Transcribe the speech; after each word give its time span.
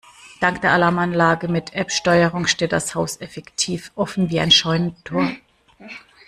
Dank 0.39 0.61
der 0.61 0.71
Alarmanlage 0.71 1.47
mit 1.47 1.75
App-Steuerung 1.75 2.47
steht 2.47 2.71
das 2.71 2.95
Haus 2.95 3.21
effektiv 3.21 3.91
offen 3.93 4.31
wie 4.31 4.39
ein 4.39 4.49
Scheunentor. 4.49 5.29